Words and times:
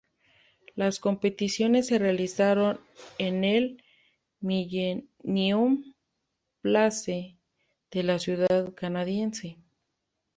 Las 0.73 0.99
competiciones 0.99 1.85
se 1.85 1.99
realizaron 1.99 2.79
en 3.19 3.43
el 3.43 3.83
Millennium 4.39 5.93
Place 6.61 7.37
de 7.91 8.01
la 8.01 8.17
ciudad 8.17 8.73
canadiense. 8.73 9.57